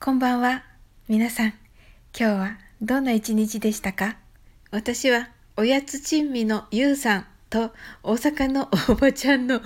[0.00, 0.62] こんばんは。
[1.08, 1.56] 皆さん、今
[2.12, 4.16] 日はどんな一日でしたか？
[4.70, 7.72] 私はおやつ珍味のゆうさんと
[8.04, 9.60] 大阪のおばちゃんの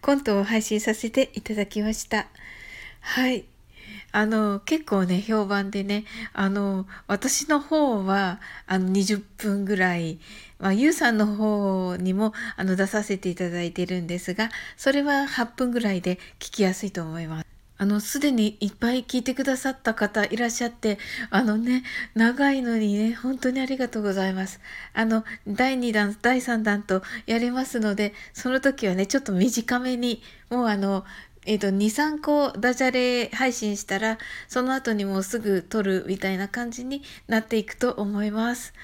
[0.00, 2.26] コントを配信させていただきました。
[3.00, 3.44] はい。
[4.12, 10.20] あの、結構ね、評判でね、あの、私の方は、あの、20分ぐらい、
[10.58, 14.48] まあ、ゆうさんの方にも、あの、出させていただいてるんですが、
[14.78, 17.49] それは8分ぐらいで聞きやすいと思います。
[17.80, 20.98] あの、すでにいっぱい聞いてくださった方いらっしゃって、
[21.30, 21.82] あのね、
[22.14, 24.60] 長いのにね、本当にありがとうございます。
[24.92, 31.06] あの、第2弾、第3弾とやりますので、その時はね、ちょっと短めに、もうあの、
[31.46, 38.74] えっ、ー、と、2、3個ダジャレ配信したら、その後にもうすぐ撮るみたいな感じになっていくと思います。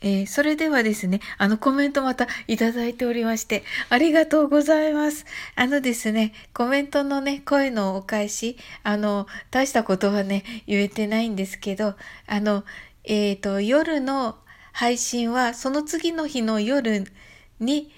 [0.00, 5.26] えー、それではですね、あのコメントまたいただいておりまして、ありがとうございます。
[5.56, 11.94] あのですね、コメントのね、声のお返し、あの、大したことはね、言えてないんですけど、
[12.26, 12.64] あの、
[13.04, 14.36] えっ、ー、と、夜の
[14.72, 17.04] 配信は、その次の日の夜
[17.58, 17.90] に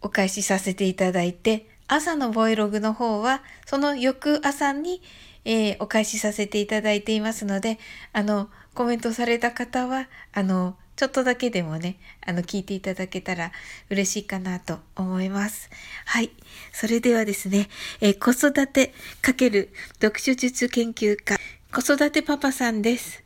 [0.00, 5.02] お返しさせていただいて、朝のボイログの方は、その翌朝に、
[5.44, 7.78] えー、お返しさせていただいていますので、
[8.12, 13.50] あの、コメントされた方は、あの、ちょっとだけでもね、あの、聞いていただけたら
[13.90, 15.68] 嬉しいかなと思います。
[16.06, 16.30] はい。
[16.72, 17.68] それではですね、
[18.00, 19.68] えー、子育て×
[20.00, 21.36] 読書術研究家、
[21.72, 23.24] 子育てパパさんです。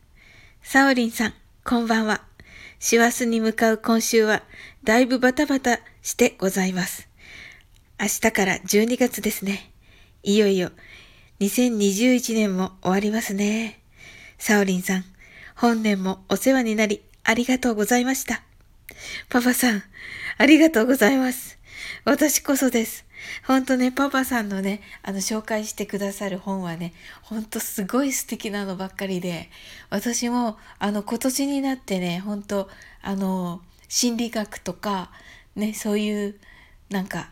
[0.63, 2.23] サオリンさん、こんばんは。
[2.79, 4.43] 師走に向かう今週は、
[4.85, 7.09] だいぶバタバタしてございます。
[8.01, 9.73] 明日から12月ですね。
[10.23, 10.71] いよいよ、
[11.41, 13.81] 2021年も終わりますね。
[14.39, 15.05] サオリンさん、
[15.55, 18.41] 本年もお世話になり、ありがとうございました。
[19.29, 19.83] パパさん、
[20.39, 21.59] ありがとうございます。
[22.07, 23.05] 私こそです。
[23.47, 29.51] ほんとね、パパさんのね、あの、紹介してくださる本はね、ほんとすごい素敵なのばっかりで、
[29.91, 32.71] 私も、あの、今年になってね、ほんと、
[33.03, 35.11] あの、心理学とか、
[35.55, 36.41] ね、そういう、
[36.89, 37.29] なんか、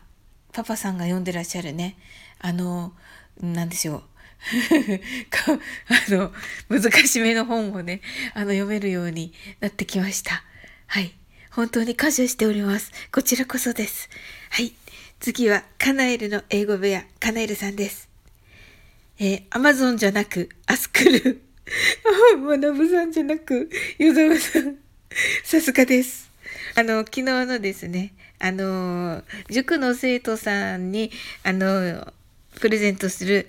[0.53, 1.97] パパさんが読んでらっしゃるね、
[2.37, 2.93] あの、
[3.41, 4.03] なんでしょう。
[5.87, 6.33] あの、
[6.69, 8.01] 難しめの本をね、
[8.33, 10.43] あの、読めるようになってきました。
[10.87, 11.13] はい。
[11.51, 12.91] 本当に感謝しております。
[13.11, 14.09] こちらこそです。
[14.51, 14.73] はい。
[15.19, 18.07] 次は、カナエルの英語部屋、カナエルさんです。
[19.19, 21.41] えー、アマゾンじゃなく、アスクル。
[22.39, 24.77] マナブさんじゃなく、ヨザワさん。
[25.43, 26.29] さすがです。
[26.75, 31.11] あの、昨日のですね、あの、塾の生徒さんに、
[31.43, 32.13] あの、
[32.59, 33.47] プレゼントする、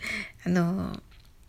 [0.48, 0.96] あの、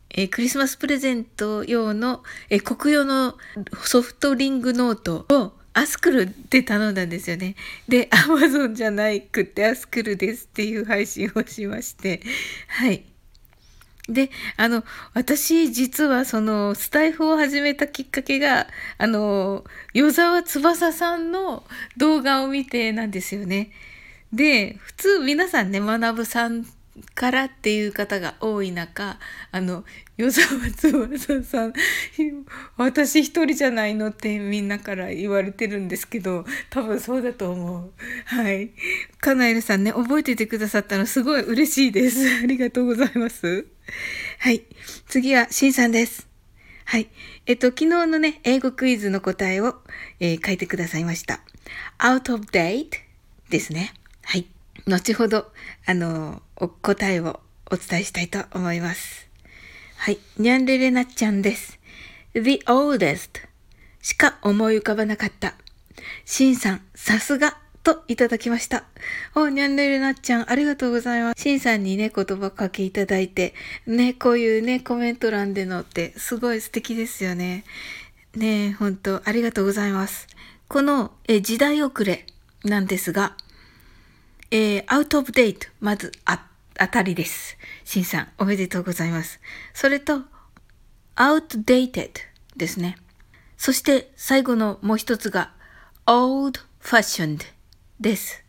[0.10, 3.38] えー、クリスマスプレゼント用の、えー、国用の
[3.82, 7.56] ソフトリングノートをアスクルで頼んだんですよね。
[7.88, 12.22] で、アマゾンじゃないくってアスクルですっていう配信をしまして、
[12.68, 13.06] はい。
[14.10, 14.84] で、あの、
[15.14, 18.68] 私、実はその、スタイフを始めたきっかけが、
[18.98, 21.64] あの、与沢翼さんの
[21.96, 23.72] 動画を見てなんですよね。
[24.34, 26.66] で、普通皆さんね、学さん
[27.16, 29.18] からっていう方が多い中、
[29.52, 29.84] あの、
[30.18, 31.74] 与沢翼さん、
[32.78, 37.92] 私一人じゃないのってみんなから言われてるんですけど、多分そうだと思う。
[38.26, 38.72] はい。
[39.20, 42.28] カナエルさんね、覚えててくださったのすごい嬉しいです。
[42.44, 43.66] ありがとうございます。
[44.40, 44.64] はい。
[45.08, 46.28] 次は、シンさんです。
[46.86, 47.10] はい。
[47.46, 49.76] えっと、昨日のね、英語クイズの答えを、
[50.20, 51.42] えー、書いてくださいました。
[52.00, 52.90] out of date?
[53.50, 53.94] ですね。
[54.88, 55.52] 後ほど、
[55.86, 56.42] あの、
[56.82, 57.40] 答えを
[57.72, 59.28] お伝えしたいと思います。
[59.98, 60.20] はい。
[60.38, 61.80] にゃんれれなっちゃんです。
[62.34, 63.42] The oldest
[64.02, 65.56] しか思い浮かばなかった。
[66.26, 68.86] しんさん、さすがといただきました。
[69.36, 71.42] お、にゃんれれなっちゃん、ありがとうございます。
[71.42, 73.54] しんさんにね、言葉かけいただいて、
[73.86, 77.64] ね、こういうね、コメント欄でのってすごい素敵ですよね。
[78.36, 80.28] ねほんと、ありがとうございます。
[80.68, 82.26] このえ時代遅れ
[82.64, 83.36] なんですが、
[84.52, 87.58] えー、out of date、まずあ、当たりです。
[87.84, 89.40] しんさん、おめでとうございます。
[89.74, 90.24] それと、
[91.16, 92.12] outdated
[92.56, 92.98] ですね。
[93.57, 95.51] そして最後のもう一つが
[96.06, 97.42] old fashioned
[98.00, 98.44] です。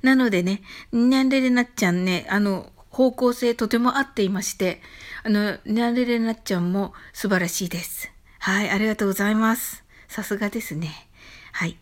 [0.00, 0.62] なのでね、
[0.92, 4.80] にゃんれれなっちゃんね、あの、方向性とても合っていまして、
[5.24, 8.10] あの、にゃんれれなっちゃんも素晴らしいです。
[8.38, 9.82] はい、ありがとうございます。
[10.06, 11.08] さすがですね。
[11.52, 11.76] はい。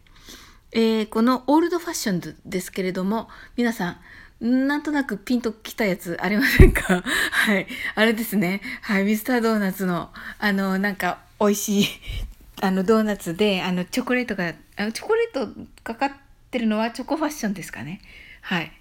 [0.72, 3.98] えー、このオールドファッションズですけれども、皆さ
[4.40, 7.02] ん、なんとなくピンときたやつありませんか？
[7.30, 7.66] はい。
[7.94, 8.62] あれですね。
[8.80, 9.04] はい。
[9.04, 11.86] ミスタードーナツの、あの、なんか、美味しい、
[12.62, 15.52] あの、ドーナツで、あの、チョコレートが、あのチョコレート
[15.84, 16.12] かかっ
[16.50, 18.00] てるのはチョコファッションですかね。
[18.40, 18.72] はい。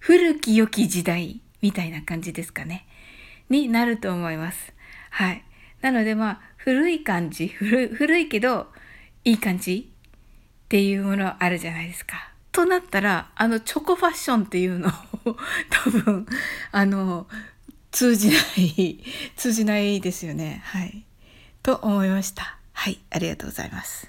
[0.00, 2.86] 古き良き時代みたいな感じですかね。
[3.48, 4.72] になると思います。
[5.10, 5.44] はい。
[5.80, 8.70] なのでまあ、古い感じ、古古いけど、
[9.24, 9.93] いい感じ
[10.74, 12.32] っていうものあるじゃないですか。
[12.50, 15.36] となったら、あの、チョコファッションっていうのを
[15.70, 16.26] 多分、
[16.72, 17.28] あの、
[17.92, 18.98] 通じない、
[19.38, 20.62] 通じないですよね。
[20.64, 21.04] はい。
[21.62, 22.58] と思いました。
[22.72, 24.08] はい、ありがとうございます。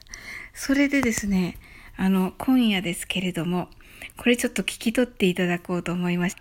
[0.56, 1.59] それでですね、
[1.97, 3.69] あの、今夜ですけれども、
[4.18, 6.38] これちょっと聞き取っていただこうと思います。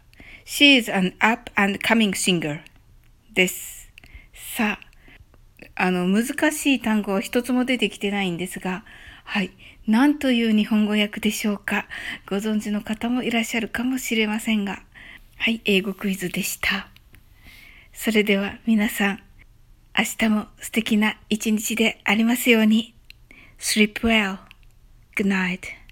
[0.47, 2.63] She is an up and coming singer
[3.35, 3.93] です。
[4.33, 4.79] さ
[5.77, 8.87] あ、あの、難しい単語は一つも出てきてないんですが、
[9.25, 9.51] はい。
[9.87, 11.87] 何という日本語訳でしょうか？
[12.29, 14.83] ご存知の方もいらっしゃるかもしれませんが。
[15.37, 16.89] はい、英語クイズでした。
[17.93, 19.23] それでは皆さん、
[19.97, 22.95] 明日も素敵な一日でありますように。
[23.59, 24.39] Sleep well.
[25.17, 25.84] Good night.